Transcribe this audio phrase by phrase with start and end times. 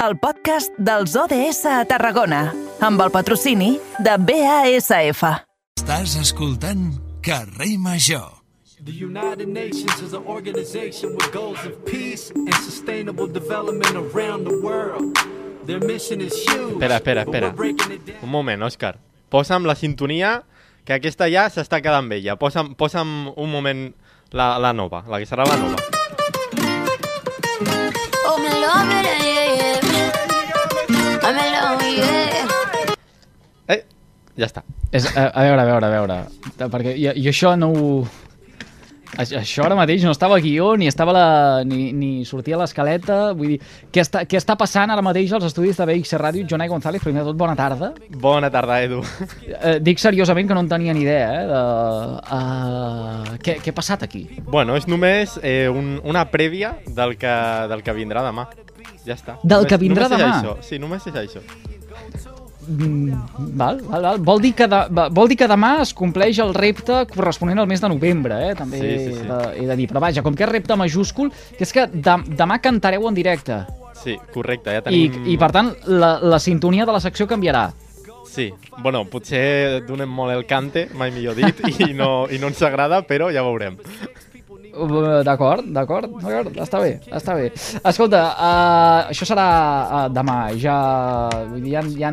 [0.00, 5.24] el podcast dels ODS a Tarragona, amb el patrocini de BASF.
[5.76, 8.40] Estàs escoltant Carrer Major.
[8.80, 14.56] The United Nations is an organization with goals of peace and sustainable development around the
[14.64, 15.18] world.
[15.66, 16.80] Their mission is huge.
[16.80, 17.52] Espera, espera, espera.
[18.22, 18.96] Un moment, Òscar.
[19.28, 20.46] Posa'm la sintonia,
[20.88, 22.38] que aquesta ja s'està quedant vella.
[22.40, 23.90] Posa'm, posa'm un moment
[24.32, 25.76] la, la nova, la que serà la nova.
[28.24, 29.79] Oh, me love it, yeah, yeah.
[34.40, 34.64] Ja està.
[34.90, 36.18] És, a, a veure, a veure, a veure,
[36.72, 37.94] perquè jo, jo això no ho...
[39.18, 41.24] Això ara mateix no estava guió, ni, estava la,
[41.66, 43.56] ni, ni sortia a l'escaleta, vull dir,
[43.90, 46.46] què està, què està passant ara mateix als estudis de BX Ràdio?
[46.46, 47.90] Jonai González, primer de tot, bona tarda.
[48.22, 49.02] Bona tarda, Edu.
[49.50, 51.64] Eh, dic seriosament que no en tenia ni idea, eh, de...
[52.38, 54.22] Uh, què, què ha passat aquí?
[54.46, 57.34] Bueno, és només eh, un, una prèvia del que,
[57.74, 58.46] del que vindrà demà.
[59.04, 59.36] Ja està.
[59.42, 60.38] Del només, que vindrà només demà?
[60.38, 60.56] Això.
[60.70, 61.44] Sí, només és això.
[62.70, 64.20] Mm, val, val, val.
[64.22, 67.82] Vol, dir que de, vol dir que demà es compleix el repte corresponent al mes
[67.82, 68.54] de novembre, eh?
[68.54, 69.24] també Sí, sí, sí.
[69.24, 69.88] He, de, he de dir.
[69.90, 73.64] Però vaja, com que és repte majúscul, que és que de, demà cantareu en directe.
[74.00, 75.26] Sí, correcte, ja I, tenim...
[75.34, 77.68] I, per tant, la, la sintonia de la secció canviarà.
[78.30, 82.62] Sí, bueno, potser donem molt el cante, mai millor dit, i no, i no ens
[82.62, 83.80] agrada, però ja veurem.
[84.70, 87.48] Uh, D'acord, d'acord, d'acord, està bé, està bé.
[87.86, 90.76] Escolta, uh, això serà uh, demà, ja,
[91.50, 92.10] vull dir, ja, ja,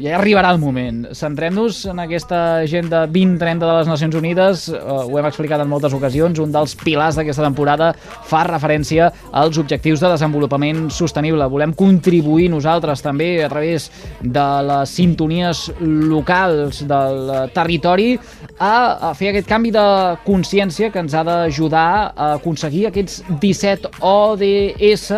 [0.00, 1.02] ja arribarà el moment.
[1.16, 5.94] Centrem-nos en aquesta agenda 2030 de les Nacions Unides, uh, ho hem explicat en moltes
[5.96, 7.92] ocasions, un dels pilars d'aquesta temporada
[8.26, 11.50] fa referència als objectius de desenvolupament sostenible.
[11.52, 13.90] Volem contribuir nosaltres també a través
[14.22, 18.14] de les sintonies locals del eh, territori
[18.58, 19.86] a, a fer aquest canvi de
[20.24, 25.08] consciència que ens ha d'ajudar a aconseguir aquests 17 ODS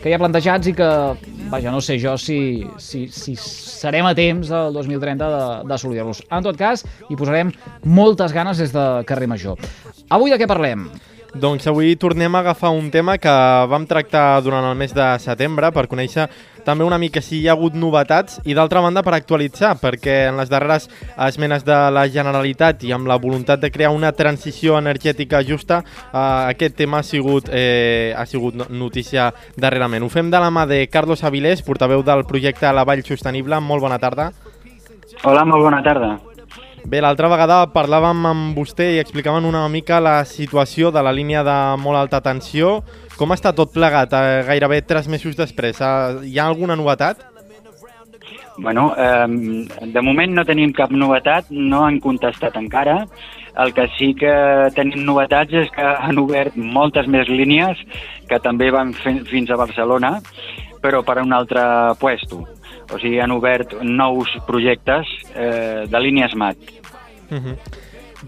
[0.00, 0.88] que hi ha plantejats i que,
[1.52, 6.22] vaja, no sé jo si, si, si serem a temps del 2030 de- d'assolir-los.
[6.32, 7.52] En tot cas, hi posarem
[7.84, 9.58] moltes ganes des de Carrer Major.
[10.08, 10.88] Avui de què parlem?
[11.34, 13.30] Doncs avui tornem a agafar un tema que
[13.70, 16.26] vam tractar durant el mes de setembre per conèixer
[16.64, 20.36] també una mica si hi ha hagut novetats i d'altra banda per actualitzar, perquè en
[20.36, 20.88] les darreres
[21.28, 25.82] esmenes de la Generalitat i amb la voluntat de crear una transició energètica justa,
[26.12, 26.18] eh,
[26.52, 30.04] aquest tema ha sigut, eh, ha sigut no- notícia darrerament.
[30.04, 33.58] Ho fem de la mà de Carlos Avilés, portaveu del projecte La Vall Sostenible.
[33.60, 34.32] Molt bona tarda.
[35.24, 36.18] Hola, molt bona tarda.
[36.90, 41.44] Bé, l'altra vegada parlàvem amb vostè i explicaven una mica la situació de la línia
[41.46, 42.80] de molt alta tensió.
[43.14, 45.78] Com està tot plegat eh, gairebé tres mesos després?
[45.78, 47.22] Eh, hi ha alguna novetat?
[48.58, 53.04] Bueno, eh, de moment no tenim cap novetat, no han contestat encara.
[53.62, 54.34] El que sí que
[54.74, 57.78] tenim novetats és que han obert moltes més línies
[58.26, 60.16] que també van fins a Barcelona,
[60.82, 61.62] però per a un altre
[62.02, 62.48] puesto.
[62.92, 66.58] O sigui, han obert nous projectes eh, de línies MAT.
[67.30, 67.56] Uh -huh.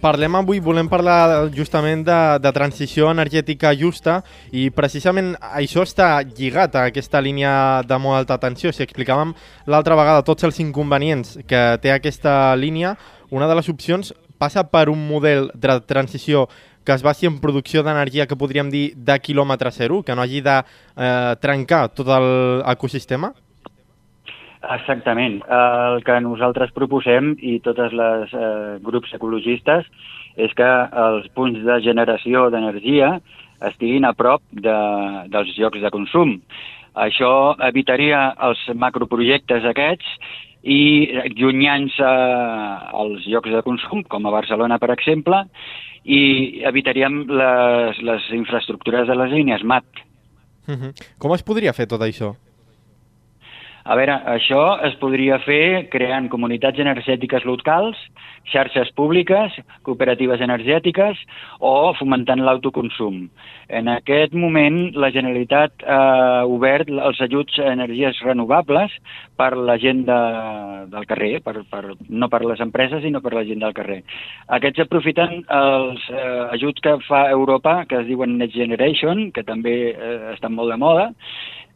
[0.01, 6.75] Parlem avui, volem parlar justament de, de transició energètica justa i precisament això està lligat
[6.77, 8.73] a aquesta línia de molt alta tensió.
[8.73, 9.35] Si explicàvem
[9.67, 12.97] l'altra vegada tots els inconvenients que té aquesta línia,
[13.31, 16.49] una de les opcions passa per un model de transició
[16.85, 20.41] que es basi en producció d'energia que podríem dir de quilòmetre zero, que no hagi
[20.41, 20.57] de
[20.97, 23.35] eh, trencar tot l'ecosistema?
[24.63, 25.41] Exactament.
[25.51, 29.89] El que nosaltres proposem i totes les eh, grups ecologistes
[30.39, 30.69] és que
[31.05, 33.17] els punts de generació d'energia
[33.69, 34.77] estiguin a prop de,
[35.33, 36.39] dels llocs de consum.
[36.95, 40.09] Això evitaria els macroprojectes aquests
[40.63, 45.43] i llunyant-se als llocs de consum, com a Barcelona, per exemple,
[46.05, 49.85] i evitaríem les, les infraestructures de les línies MAT.
[50.69, 50.93] Uh -huh.
[51.19, 52.37] Com es podria fer tot això?
[53.83, 57.99] A veure, això es podria fer creant comunitats energètiques locals,
[58.53, 59.55] xarxes públiques,
[59.87, 61.19] cooperatives energètiques
[61.59, 63.25] o fomentant l'autoconsum.
[63.73, 68.95] En aquest moment la Generalitat ha obert els ajuts a energies renovables
[69.39, 70.19] per la gent de,
[70.93, 74.03] del carrer, per, per, no per les empreses, sinó per la gent del carrer.
[74.59, 79.77] Aquests aprofiten els eh, ajuts que fa Europa, que es diuen Next Generation, que també
[79.91, 81.11] eh, estan molt de moda,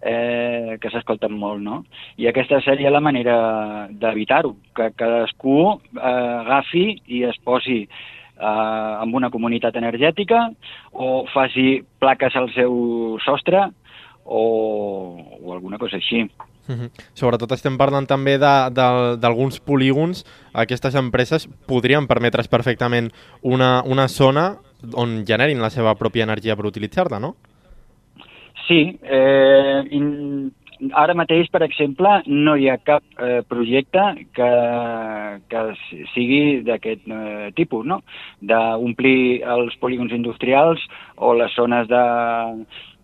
[0.02, 1.84] eh, que s'escolten molt, no?
[2.16, 9.14] I aquesta seria la manera d'evitar-ho, que cadascú eh, agafi i es posi eh, amb
[9.14, 10.46] una comunitat energètica
[10.92, 13.68] o faci plaques al seu sostre
[14.24, 14.42] o,
[15.42, 16.26] o alguna cosa així.
[16.66, 16.90] Mhm.
[17.14, 20.24] Sobretot estem parlant també d'alguns polígons.
[20.52, 24.56] Aquestes empreses podrien permetre's perfectament una, una zona
[24.94, 27.36] on generin la seva pròpia energia per utilitzar-la, no?
[28.64, 30.08] Sí, eh, in,
[30.92, 34.02] ara mateix, per exemple, no hi ha cap eh, projecte
[34.36, 34.50] que,
[35.52, 35.62] que
[36.14, 38.00] sigui d'aquest eh, tipus, no?
[38.40, 40.82] D'omplir els polígons industrials
[41.16, 42.02] o les zones de,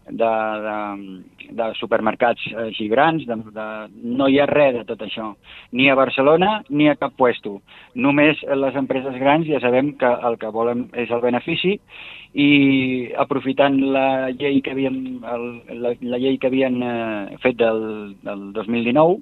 [0.08, 0.32] de,
[0.66, 3.66] de, de supermercats eh, així grans, de, de,
[4.02, 5.32] no hi ha res de tot això,
[5.72, 7.60] ni a Barcelona ni a cap puesto.
[7.94, 11.78] Només les empreses grans ja sabem que el que volen és el benefici
[12.32, 14.96] i aprofitant la llei que havien,
[15.28, 15.46] el,
[15.82, 19.20] la, la llei que havien eh, fet del, del 2019,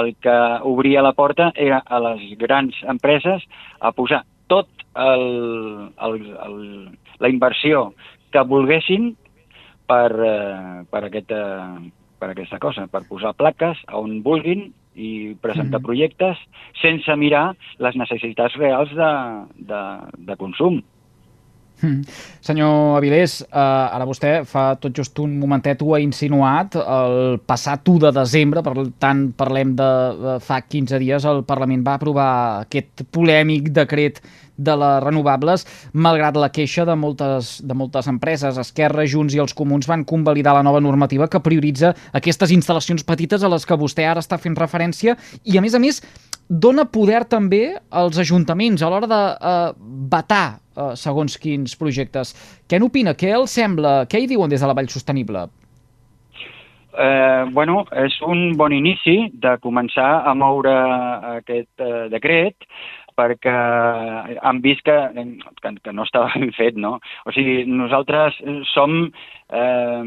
[0.00, 0.36] el que
[0.66, 3.42] obria la porta era a les grans empreses
[3.80, 6.14] a posar tot el, el,
[6.46, 6.58] el,
[7.18, 7.92] la inversió
[8.30, 9.14] que volguessin
[9.90, 11.40] per, eh, per, aquesta,
[12.20, 15.86] per aquesta cosa, per posar plaques a on vulguin i presentar Mhm.
[15.86, 16.38] projectes
[16.80, 19.12] sense mirar les necessitats reals de,
[19.66, 19.82] de,
[20.30, 20.82] de consum.
[21.80, 22.02] Mm.
[22.44, 23.56] Senyor Avilés, eh,
[23.96, 28.62] ara vostè fa tot just un momentet ho ha insinuat, el passat 1 de desembre,
[28.62, 29.88] per tant parlem de,
[30.20, 32.30] de fa 15 dies, el Parlament va aprovar
[32.66, 34.20] aquest polèmic decret
[34.60, 38.58] de les renovables, malgrat la queixa de moltes, de moltes empreses.
[38.60, 43.44] Esquerra, Junts i els Comuns van convalidar la nova normativa que prioritza aquestes instal·lacions petites
[43.44, 46.02] a les que vostè ara està fent referència i, a més a més,
[46.50, 49.70] dona poder també als ajuntaments a l'hora de eh,
[50.10, 52.34] vetar eh, segons quins projectes.
[52.68, 53.14] Què n'opina?
[53.14, 54.04] Què els sembla?
[54.10, 55.46] Què hi diuen des de la Vall Sostenible?
[56.90, 60.74] Eh, bueno, és un bon inici de començar a moure
[61.36, 62.66] aquest eh, decret
[63.20, 63.54] perquè
[64.40, 64.98] han vist que,
[65.60, 66.96] que, que no estava ben fet, no?
[67.28, 68.40] O sigui, nosaltres
[68.72, 69.02] som...
[69.52, 70.04] Eh,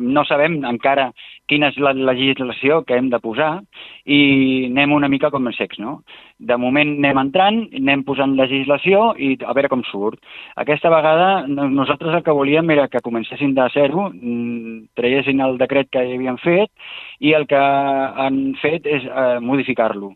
[0.00, 1.10] no sabem encara
[1.48, 3.62] quina és la legislació que hem de posar
[4.04, 6.02] i anem una mica com els secs, no?
[6.38, 10.20] De moment anem entrant, anem posant legislació i a veure com surt.
[10.56, 15.58] Aquesta vegada no- nosaltres el que volíem era que comencessin de zero, mm, traiessin el
[15.58, 16.70] decret que havien fet
[17.20, 20.14] i el que han fet és eh, modificar-lo.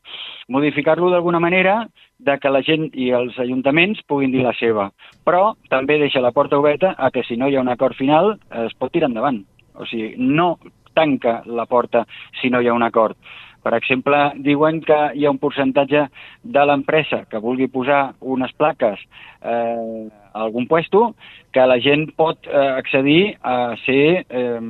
[0.48, 1.82] Modificar-lo d'alguna manera
[2.18, 4.88] de que la gent i els ajuntaments puguin dir la seva,
[5.28, 8.38] però també deixa la porta oberta a que si no hi ha un acord final
[8.64, 9.42] es pot tirar endavant.
[9.76, 10.56] O sigui, no
[10.96, 12.06] tanca la porta
[12.40, 13.16] si no hi ha un acord.
[13.62, 16.06] Per exemple, diuen que hi ha un percentatge
[16.42, 19.02] de l'empresa que vulgui posar unes plaques
[19.42, 21.10] eh, a algun puesto
[21.52, 24.60] que la gent pot eh, accedir a ser eh,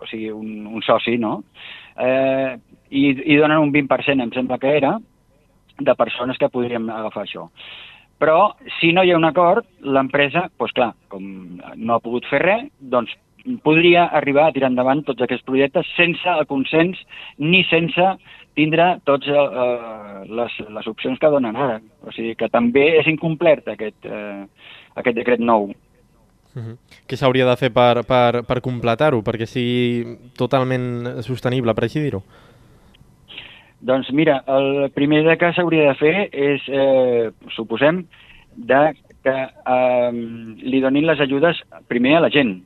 [0.00, 1.42] o sigui, un, un soci, no?
[1.94, 2.56] Eh,
[2.94, 4.94] i, I donen un 20%, em sembla que era,
[5.78, 7.48] de persones que podríem agafar això.
[8.22, 11.24] Però, si no hi ha un acord, l'empresa, doncs clar, com
[11.58, 13.12] no ha pogut fer res, doncs
[13.64, 17.00] podria arribar a tirar endavant tots aquests projectes sense el consens
[17.36, 18.06] ni sense
[18.56, 21.80] tindre totes eh, les, les opcions que donen ara.
[22.06, 24.46] O sigui que també és incomplert aquest, eh,
[24.94, 25.72] aquest decret nou.
[26.54, 26.78] Mhm.
[27.10, 32.22] Què s'hauria de fer per, per, per completar-ho, perquè sigui totalment sostenible, per així dir-ho?
[33.84, 38.04] Doncs mira, el primer que s'hauria de fer és, eh, suposem,
[38.56, 38.84] de
[39.24, 40.12] que eh,
[40.64, 42.62] li donin les ajudes primer a la gent,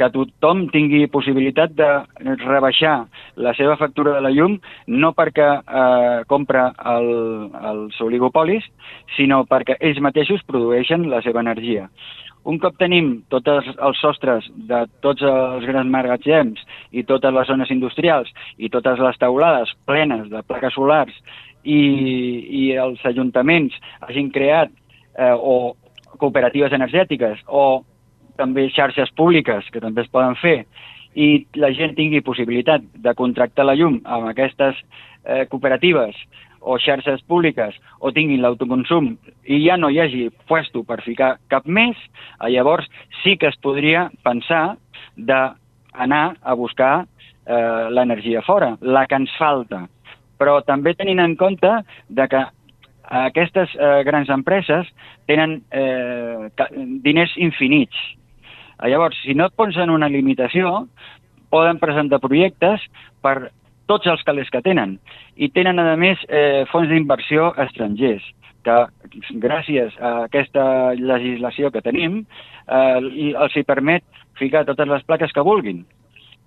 [0.00, 1.88] que tothom tingui possibilitat de
[2.40, 2.94] rebaixar
[3.36, 4.56] la seva factura de la llum
[4.88, 7.10] no perquè eh, compra el,
[7.72, 8.64] els oligopolis,
[9.16, 11.88] sinó perquè ells mateixos produeixen la seva energia.
[12.48, 17.70] Un cop tenim tots els sostres de tots els grans magatzems i totes les zones
[17.70, 21.12] industrials i totes les taulades plenes de plaques solars
[21.64, 21.80] i,
[22.62, 24.72] i els ajuntaments hagin creat
[25.18, 25.76] eh, o
[26.16, 27.82] cooperatives energètiques o
[28.40, 30.64] també xarxes públiques que també es poden fer
[31.14, 34.78] i la gent tingui possibilitat de contractar la llum amb aquestes
[35.24, 36.16] eh, cooperatives
[36.60, 39.14] o xarxes públiques o tinguin l'autoconsum
[39.44, 41.96] i ja no hi hagi puesto per ficar cap més,
[42.52, 42.88] llavors
[43.22, 44.76] sí que es podria pensar
[45.16, 47.06] d'anar a buscar
[47.46, 49.86] eh, l'energia fora, la que ens falta.
[50.40, 51.70] Però també tenint en compte
[52.08, 52.44] de que
[53.10, 54.88] aquestes eh, grans empreses
[55.26, 56.50] tenen eh,
[57.04, 57.96] diners infinits.
[58.80, 60.86] Llavors, si no et posen una limitació,
[61.52, 62.84] poden presentar projectes
[63.20, 63.50] per
[63.90, 64.98] tots els calés que tenen.
[65.36, 68.22] I tenen, a més, eh, fons d'inversió estrangers
[68.64, 68.76] que
[69.42, 72.98] gràcies a aquesta legislació que tenim eh,
[73.32, 74.04] els hi permet
[74.38, 75.82] ficar totes les plaques que vulguin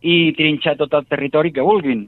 [0.03, 2.05] i trinxar tot el territori que vulguin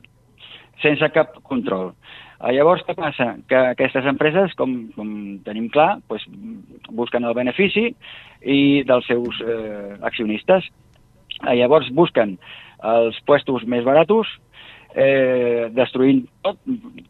[0.83, 1.93] sense cap control.
[2.41, 3.33] Eh, Llavors, què passa?
[3.49, 5.09] Que aquestes empreses, com, com
[5.47, 6.27] tenim clar, doncs,
[6.91, 7.87] busquen el benefici
[8.43, 10.67] i dels seus eh, accionistes.
[11.41, 12.37] Eh, Llavors busquen
[12.85, 14.29] els puestos més baratos,
[14.95, 16.57] eh, destruint tot,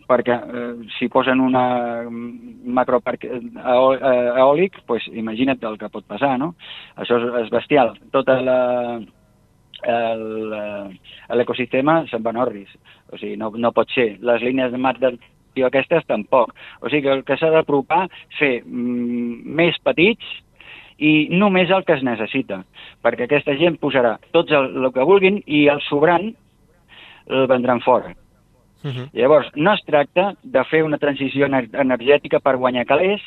[0.10, 1.66] perquè eh, si posen una
[2.10, 6.56] macroparc eò- eh, eòlic, pues, imagina't el que pot passar, no?
[6.98, 7.94] Això és, bestial.
[8.12, 8.60] Tota la,
[9.86, 10.90] eh,
[11.38, 12.72] l'ecosistema se'n va en orris.
[13.12, 14.16] O sigui, no, no pot ser.
[14.22, 15.18] Les línies de de
[15.56, 16.54] tio aquestes tampoc.
[16.82, 18.08] O sigui que el que s'ha d'apropar
[18.40, 20.26] fer mm, més petits
[20.98, 22.64] i només el que es necessita,
[23.04, 26.34] perquè aquesta gent posarà tots el, el que vulguin i el sobrant
[27.28, 28.16] el vendran fora.
[28.84, 29.10] Uh -huh.
[29.14, 33.22] Llavors, no es tracta de fer una transició ener- energètica per guanyar calés,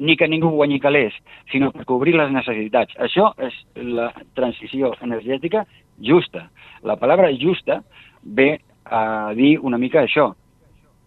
[0.00, 1.12] ni que ningú guanyi calés,
[1.52, 2.94] sinó per cobrir les necessitats.
[2.96, 5.66] Això és la transició energètica
[6.00, 6.48] justa.
[6.82, 7.82] La paraula justa
[8.22, 10.32] ve a dir una mica això.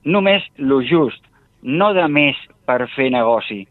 [0.06, 1.26] Només lo just,
[1.64, 3.68] no de més per fer negoci,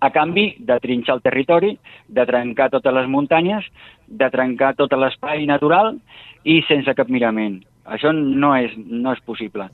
[0.00, 1.74] a canvi de trinxar el territori,
[2.08, 3.66] de trencar totes les muntanyes,
[4.08, 5.96] de trencar tot l'espai natural
[6.44, 7.60] i sense cap mirament.
[7.84, 9.68] Això no és, no és possible.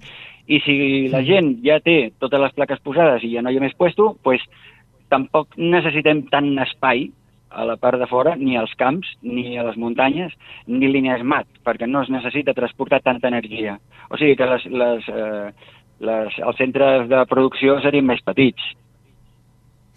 [0.46, 0.76] I si
[1.10, 4.14] la gent ja té totes les plaques posades i ja no hi ha més puesto,
[4.22, 4.42] pues,
[5.10, 7.08] tampoc necessitem tant espai
[7.56, 10.34] a la part de fora, ni als camps, ni a les muntanyes,
[10.66, 13.78] ni línies mat, perquè no es necessita transportar tanta energia.
[14.10, 15.52] O sigui que les, les, eh,
[16.04, 18.74] les, els centres de producció serien més petits.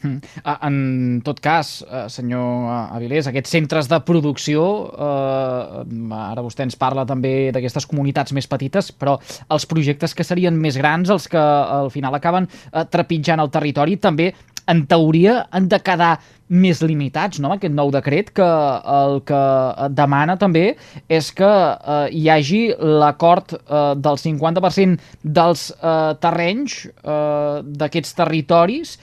[0.01, 0.19] Mm.
[0.43, 4.63] Ah, En tot cas, eh, senyor Avilés, aquests centres de producció,
[4.93, 10.55] eh, ara vostè ens parla també d'aquestes comunitats més petites, però els projectes que serien
[10.55, 14.33] més grans, els que al final acaben eh, trepitjant el territori, també,
[14.69, 19.41] en teoria, han de quedar més limitats, no?, aquest nou decret, que el que
[19.93, 20.75] demana també
[21.09, 28.97] és que eh, hi hagi l'acord eh, del 50% dels eh, terrenys eh, d'aquests territoris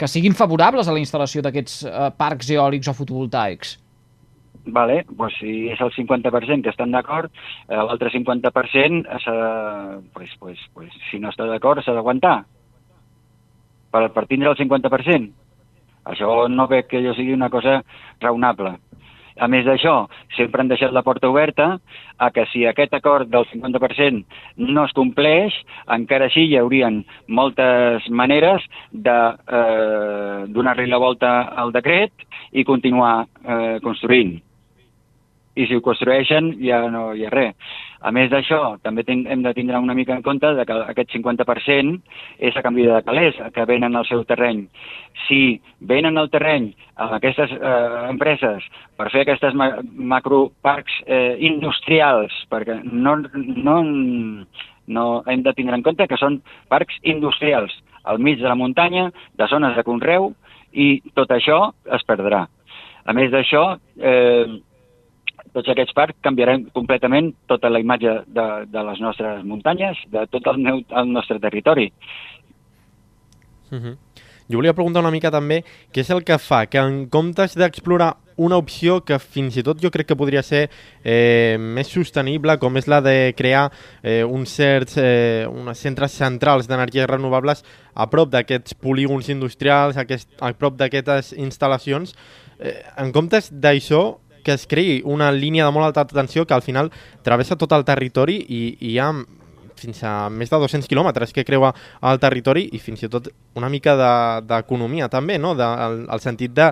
[0.00, 3.76] que siguin favorables a la instal·lació d'aquests eh, parcs eòlics o fotovoltaics.
[4.64, 7.32] Vale, pues si és el 50% que estan d'acord,
[7.68, 12.38] eh, l'altre 50% s'ha de, pues, pues, pues, si no està d'acord s'ha d'aguantar
[13.92, 15.30] per, per tindre el 50%.
[16.10, 17.80] Això no veig que allò sigui una cosa
[18.20, 18.78] raonable.
[19.38, 20.06] A més d'això,
[20.36, 21.78] sempre han deixat la porta oberta
[22.18, 24.24] a que si aquest acord del 50%
[24.74, 25.54] no es compleix,
[25.88, 31.32] encara així hi haurien moltes maneres de eh, donar-li la volta
[31.62, 34.36] al decret i continuar eh, construint.
[35.56, 37.54] I si ho construeixen ja no hi ha res.
[38.00, 41.98] A més d'això, també hem de tindre una mica en compte que aquest 50%
[42.48, 44.62] és a canvi de calés que venen al seu terreny.
[45.26, 48.64] Si venen al terreny amb aquestes eh, empreses
[48.96, 49.68] per fer aquestes ma
[50.14, 53.18] macroparcs eh, industrials, perquè no,
[53.68, 53.76] no,
[54.88, 56.40] no hem de tindre en compte que són
[56.72, 57.76] parcs industrials
[58.08, 60.32] al mig de la muntanya, de zones de conreu,
[60.72, 62.46] i tot això es perdrà.
[63.04, 64.60] A més d'això, eh,
[65.54, 70.46] tots aquests parcs canviaran completament tota la imatge de, de les nostres muntanyes, de tot
[70.52, 71.92] el, meu, el nostre territori.
[73.70, 73.96] Uh -huh.
[74.50, 75.60] Jo volia preguntar una mica també
[75.94, 79.78] què és el que fa que en comptes d'explorar una opció que fins i tot
[79.78, 80.64] jo crec que podria ser
[81.04, 83.68] eh, més sostenible, com és la de crear
[84.02, 87.62] eh, uns certs eh, uns centres centrals d'energies renovables
[87.94, 92.16] a prop d'aquests polígons industrials, aquest, a prop d'aquestes instal·lacions,
[92.58, 96.64] eh, en comptes d'això, que es creï una línia de molt alta tensió que al
[96.66, 96.90] final
[97.26, 99.12] travessa tot el territori i, i hi ha
[99.80, 101.72] fins a més de 200 quilòmetres que creua
[102.10, 103.96] el territori i fins i tot una mica
[104.44, 105.54] d'economia de, també, no?
[105.56, 106.70] De, el, el sentit de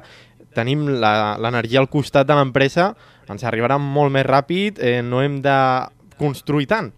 [0.57, 2.93] tenim l'energia al costat de l'empresa,
[3.29, 5.59] ens arribarà molt més ràpid, eh, no hem de
[6.19, 6.91] construir tant.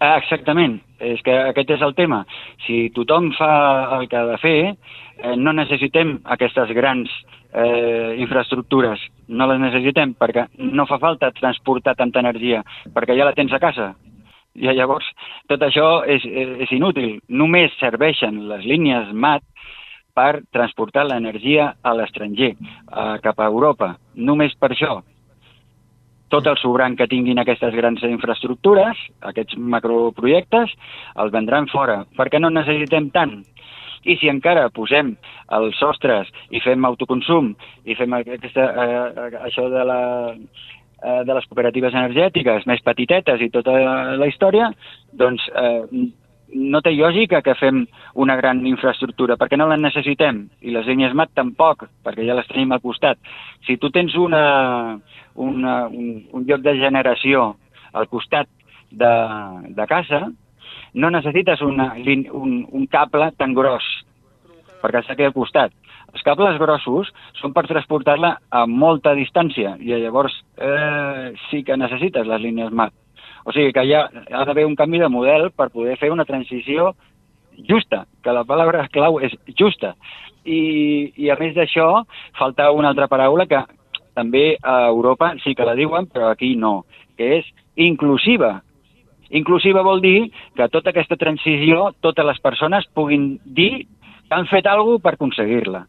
[0.00, 2.24] Ah, exactament, és que aquest és el tema.
[2.66, 3.52] Si tothom fa
[3.98, 7.12] el que ha de fer, eh, no necessitem aquestes grans
[7.54, 13.36] eh, infraestructures, no les necessitem perquè no fa falta transportar tanta energia, perquè ja la
[13.36, 13.94] tens a casa.
[14.54, 15.06] I llavors
[15.50, 17.18] tot això és, és, inútil.
[17.28, 19.42] Només serveixen les línies MAT
[20.14, 23.96] per transportar l'energia a l'estranger, eh, cap a Europa.
[24.14, 25.00] Només per això.
[26.30, 30.70] Tot el sobrant que tinguin aquestes grans infraestructures, aquests macroprojectes,
[31.22, 33.42] els vendran fora, perquè no necessitem tant.
[34.04, 35.14] I si encara posem
[35.58, 41.46] els sostres i fem autoconsum i fem aquesta, eh, això de la, eh, de les
[41.48, 43.78] cooperatives energètiques més petitetes i tota
[44.20, 44.70] la història,
[45.12, 46.12] doncs eh,
[46.54, 47.82] no té lògica que fem
[48.20, 52.48] una gran infraestructura, perquè no la necessitem, i les línies MAT tampoc, perquè ja les
[52.50, 53.18] tenim al costat.
[53.66, 54.98] Si tu tens una,
[55.34, 57.54] una, un, un lloc de generació
[57.92, 58.48] al costat
[58.90, 59.14] de,
[59.74, 60.28] de casa,
[60.94, 61.92] no necessites una,
[62.32, 63.84] un, un cable tan gros,
[64.82, 65.72] perquè està aquí al costat.
[66.14, 67.10] Els cables grossos
[67.40, 72.94] són per transportar-la a molta distància, i llavors eh, sí que necessites les línies MAT.
[73.44, 76.94] O sigui que ja ha d'haver un canvi de model per poder fer una transició
[77.68, 79.94] justa, que la paraula clau és justa.
[80.44, 82.04] I, i a més d'això,
[82.38, 83.60] falta una altra paraula que
[84.14, 86.84] també a Europa sí que la diuen, però aquí no,
[87.18, 88.60] que és inclusiva.
[89.30, 93.86] Inclusiva vol dir que tota aquesta transició, totes les persones puguin dir
[94.28, 95.84] que han fet alguna per aconseguir-la.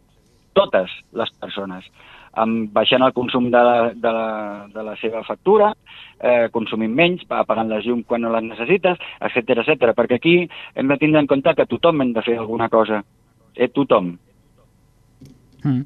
[0.56, 1.88] Totes les persones.
[2.36, 4.28] Amb, baixant el consum de la, de la,
[4.74, 5.72] de la seva factura,
[6.20, 9.00] eh, consumint menys, apagant les llum quan no les necessites,
[9.30, 9.94] etc etc.
[9.96, 10.36] perquè aquí
[10.76, 13.02] hem de tindre en compte que tothom hem de fer alguna cosa.
[13.56, 14.18] Eh, tothom.
[15.66, 15.82] Mm.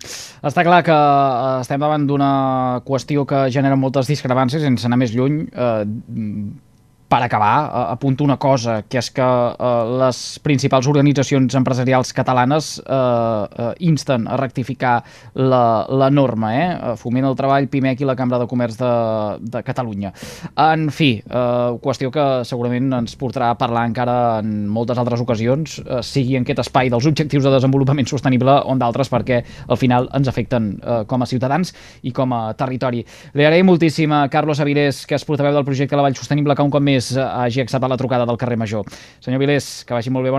[0.50, 2.32] Està clar que eh, estem davant d'una
[2.88, 5.44] qüestió que genera moltes discrepàncies, sense anar més lluny.
[5.54, 5.86] Eh,
[7.10, 12.76] per acabar, eh, apunto una cosa, que és que eh, les principals organitzacions empresarials catalanes
[12.80, 15.00] eh, eh, insten a rectificar
[15.34, 16.96] la, la norma, eh?
[17.02, 18.92] Foment el Treball, PIMEC i la Cambra de Comerç de,
[19.42, 20.14] de Catalunya.
[20.54, 25.80] En fi, eh, qüestió que segurament ens portarà a parlar encara en moltes altres ocasions,
[25.82, 30.12] eh, sigui en aquest espai dels objectius de desenvolupament sostenible o d'altres, perquè al final
[30.14, 31.74] ens afecten eh, com a ciutadans
[32.06, 33.02] i com a territori.
[33.34, 36.66] Li agraïm moltíssim a Carlos Avilés, que és portaveu del projecte La Vall Sostenible, que
[36.66, 38.86] un cop més hagi acceptat la trucada del carrer Major.
[39.20, 40.38] Senyor Vilés, que vagi molt bé, bona